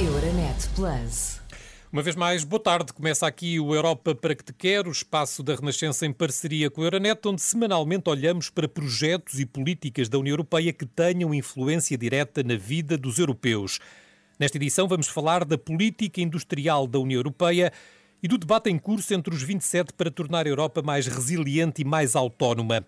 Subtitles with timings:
[0.00, 1.40] Euronet Plus.
[1.92, 2.92] Uma vez mais, boa tarde.
[2.92, 6.82] Começa aqui o Europa para que te quero, o espaço da Renascença em parceria com
[6.82, 11.98] a Euronet, onde semanalmente olhamos para projetos e políticas da União Europeia que tenham influência
[11.98, 13.80] direta na vida dos europeus.
[14.38, 17.72] Nesta edição vamos falar da política industrial da União Europeia
[18.22, 21.84] e do debate em curso entre os 27 para tornar a Europa mais resiliente e
[21.84, 22.84] mais autónoma.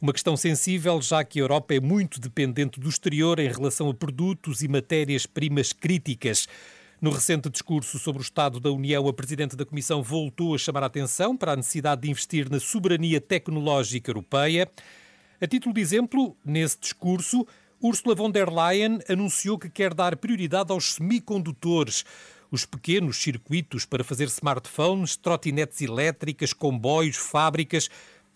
[0.00, 3.94] Uma questão sensível, já que a Europa é muito dependente do exterior em relação a
[3.94, 6.46] produtos e matérias-primas críticas.
[7.00, 10.82] No recente discurso sobre o Estado da União, a Presidente da Comissão voltou a chamar
[10.82, 14.70] a atenção para a necessidade de investir na soberania tecnológica europeia.
[15.40, 17.46] A título de exemplo, nesse discurso,
[17.82, 22.04] Ursula von der Leyen anunciou que quer dar prioridade aos semicondutores,
[22.54, 27.90] os pequenos circuitos para fazer smartphones, trotinetes elétricas, comboios, fábricas,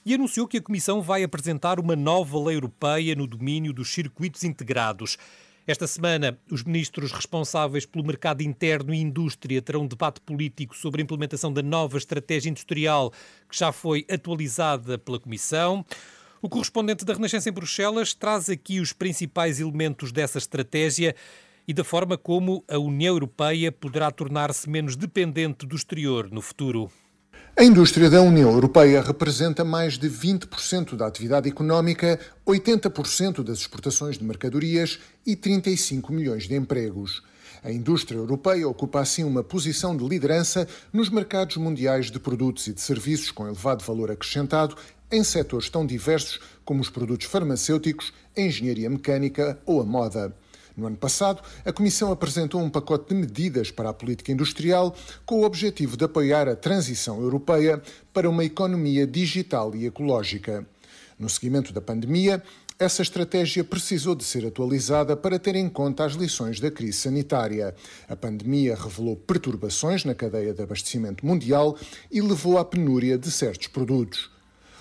[0.04, 4.42] e anunciou que a Comissão vai apresentar uma nova lei europeia no domínio dos circuitos
[4.42, 5.16] integrados.
[5.68, 11.00] Esta semana, os ministros responsáveis pelo mercado interno e indústria terão um debate político sobre
[11.00, 13.12] a implementação da nova estratégia industrial
[13.48, 15.84] que já foi atualizada pela Comissão.
[16.42, 21.14] O correspondente da Renascença em Bruxelas traz aqui os principais elementos dessa estratégia
[21.69, 26.91] e da forma como a União Europeia poderá tornar-se menos dependente do exterior no futuro.
[27.55, 34.16] A indústria da União Europeia representa mais de 20% da atividade económica, 80% das exportações
[34.16, 37.22] de mercadorias e 35 milhões de empregos.
[37.62, 42.72] A indústria europeia ocupa assim uma posição de liderança nos mercados mundiais de produtos e
[42.72, 44.77] de serviços com elevado valor acrescentado
[45.11, 50.34] em setores tão diversos como os produtos farmacêuticos, a engenharia mecânica ou a moda.
[50.78, 54.94] No ano passado, a Comissão apresentou um pacote de medidas para a política industrial
[55.26, 57.82] com o objetivo de apoiar a transição europeia
[58.14, 60.64] para uma economia digital e ecológica.
[61.18, 62.40] No seguimento da pandemia,
[62.78, 67.74] essa estratégia precisou de ser atualizada para ter em conta as lições da crise sanitária.
[68.08, 71.76] A pandemia revelou perturbações na cadeia de abastecimento mundial
[72.08, 74.30] e levou à penúria de certos produtos.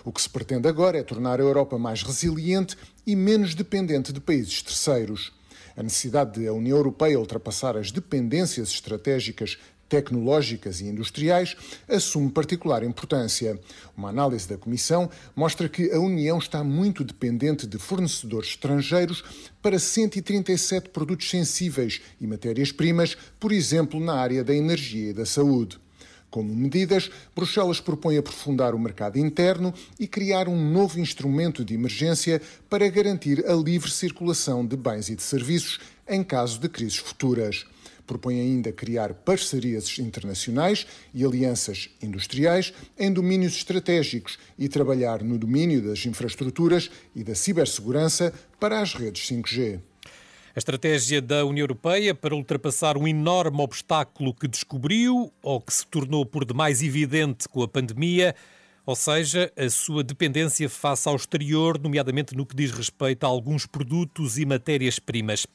[0.06, 4.20] O que se pretende agora é tornar a Europa mais resiliente e menos dependente de
[4.20, 5.36] países terceiros.
[5.78, 11.56] A necessidade de a União Europeia ultrapassar as dependências estratégicas tecnológicas e industriais
[11.88, 13.60] assume particular importância.
[13.96, 19.24] Uma análise da Comissão mostra que a União está muito dependente de fornecedores estrangeiros
[19.62, 25.80] para 137 produtos sensíveis e matérias-primas, por exemplo, na área da energia e da saúde.
[26.30, 32.42] Como medidas, Bruxelas propõe aprofundar o mercado interno e criar um novo instrumento de emergência
[32.70, 37.66] para garantir a livre circulação de bens e de serviços em caso de crises futuras.
[38.06, 45.82] Propõe ainda criar parcerias internacionais e alianças industriais em domínios estratégicos e trabalhar no domínio
[45.82, 49.80] das infraestruturas e da cibersegurança para as redes 5G.
[50.58, 55.86] A estratégia da União Europeia para ultrapassar um enorme obstáculo que descobriu ou que se
[55.86, 58.36] tornou por demais evidente com a pandemia,
[58.84, 63.68] ou seja, a sua dependência face ao exterior, nomeadamente no que diz respeito a alguns
[63.68, 65.46] produtos e matérias-primas.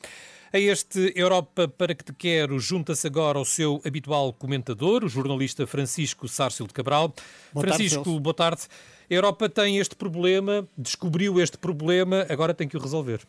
[0.52, 5.66] A este Europa para que te quero junta-se agora o seu habitual comentador, o jornalista
[5.66, 7.12] Francisco Sárcio de Cabral.
[7.52, 8.62] Boa Francisco, tarde, boa tarde.
[9.10, 13.20] A Europa tem este problema, descobriu este problema, agora tem que o resolver.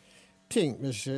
[0.50, 1.10] Sim, mas uh,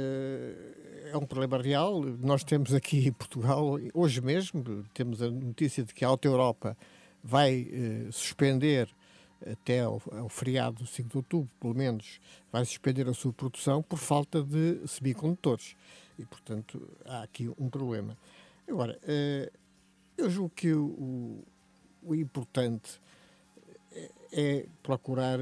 [1.13, 2.01] é um problema real.
[2.01, 6.77] Nós temos aqui em Portugal, hoje mesmo, temos a notícia de que a Auto Europa
[7.23, 8.89] vai uh, suspender
[9.45, 12.21] até ao, ao, feriado 5 de outubro, pelo menos,
[12.51, 15.77] vai suspender a sua produção por falta de semicondutores.
[16.19, 18.17] E, portanto, há aqui um problema.
[18.67, 19.53] Agora, uh,
[20.17, 21.45] eu julgo que o,
[22.03, 23.01] o importante
[23.93, 25.39] é, é procurar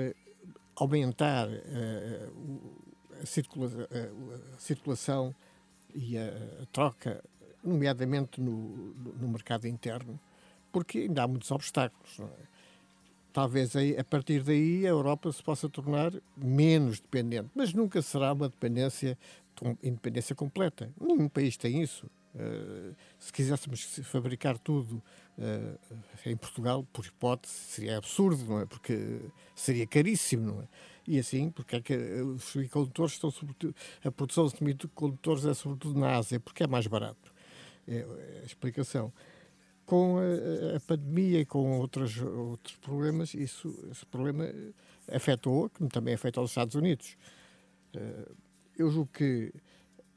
[0.77, 2.84] aumentar uh,
[3.25, 3.71] a, circula
[4.55, 5.35] a circulação
[5.95, 6.27] e a,
[6.63, 7.23] a troca,
[7.63, 10.19] nomeadamente no, no, mercado interno,
[10.71, 12.21] porque ainda há muitos obstáculos.
[12.21, 12.55] É?
[13.33, 18.33] Talvez aí, a partir daí a Europa se possa tornar menos dependente, mas nunca será
[18.33, 19.19] uma dependência,
[19.83, 20.91] independência completa.
[21.01, 22.07] Nenhum país tem isso.
[22.35, 25.03] Uh, se quiséssemos fabricar tudo
[25.39, 25.97] uh,
[26.27, 28.67] em Portugal, por hipótese, seria absurdo, não é?
[28.67, 29.21] Porque
[29.55, 30.69] seria caríssimo, não é?
[31.07, 33.75] E assim, porque é que eh, os semicondutores estão sobretudo.
[34.03, 37.33] A produção de semicondutores é sobretudo na Ásia, porque é mais barato.
[37.87, 39.13] É, é a explicação.
[39.85, 44.51] Com a, a, pandemia e com outros, outros problemas, isso, esse problema
[45.13, 47.17] afetou, como também afeta os Estados Unidos.
[47.95, 48.29] Eh,
[48.79, 49.53] eu julgo que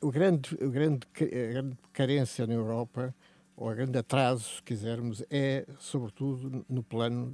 [0.01, 3.13] o grande, o grande, a grande carência na Europa,
[3.57, 7.33] ou o grande atraso, se quisermos, é sobretudo no plano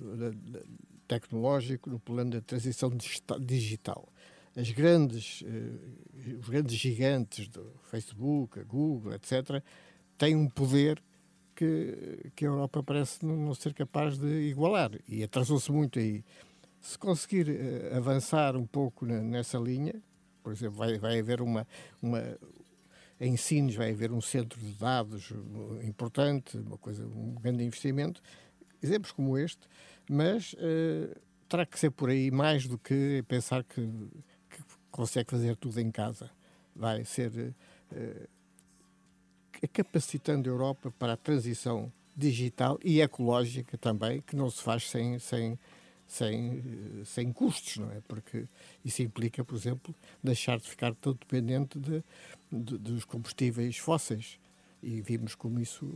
[1.08, 2.92] tecnológico, no plano da transição
[3.40, 4.08] digital.
[4.56, 9.64] As grandes, uh, os grandes gigantes do Facebook, a Google, etc.,
[10.18, 11.02] tem um poder
[11.56, 16.24] que, que a Europa parece não, ser capaz de igualar e atrasou-se muito aí.
[16.80, 19.96] Se conseguir uh, avançar um pouco nessa linha,
[20.44, 21.66] por exemplo, vai, vai haver uma,
[22.02, 22.38] uma
[23.20, 25.32] em Sines vai haver um centro de dados
[25.84, 28.22] importante, uma coisa, um grande investimento,
[28.84, 29.68] exemplos como este,
[30.10, 33.82] mas uh, terá que ser por aí mais do que pensar que,
[34.50, 36.30] que consegue fazer tudo em casa.
[36.76, 37.32] Vai ser
[37.92, 38.28] uh,
[39.72, 45.18] capacitando a Europa para a transição digital e ecológica também, que não se faz sem,
[45.20, 45.58] sem,
[46.08, 46.64] sem,
[47.06, 48.02] sem custos, não é?
[48.08, 48.46] Porque
[48.84, 52.04] isso implica, por exemplo, deixar de ficar tão dependente de,
[52.52, 54.40] de dos combustíveis fósseis.
[54.84, 55.90] E vimos como isso,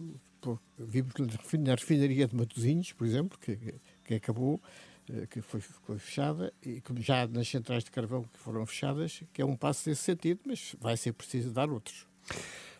[0.79, 1.13] vimos
[1.59, 3.75] na refinaria de Matosinhos, por exemplo, que,
[4.05, 4.61] que acabou,
[5.09, 9.21] eh, que foi, foi fechada, e como já nas centrais de carvão que foram fechadas,
[9.33, 12.07] que é um passo nesse sentido, mas vai ser preciso dar outros.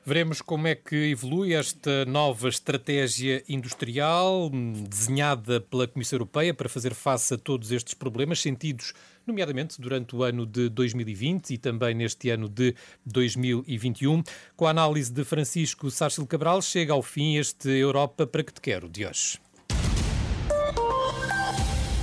[0.07, 4.49] Veremos como é que evolui esta nova estratégia industrial
[4.87, 8.93] desenhada pela Comissão Europeia para fazer face a todos estes problemas sentidos,
[9.27, 12.73] nomeadamente durante o ano de 2020 e também neste ano de
[13.05, 14.23] 2021.
[14.55, 18.61] Com a análise de Francisco Sárcio Cabral, chega ao fim este Europa para que te
[18.61, 19.37] quero de hoje.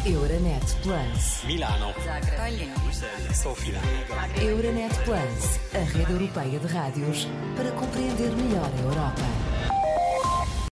[0.07, 1.45] Euronet Plus.
[1.47, 1.95] Milano.
[2.05, 2.69] Zagreb.
[3.33, 3.81] Sofia.
[4.39, 9.54] Euronet Plus, a rede europeia de rádios para compreender melhor a Europa.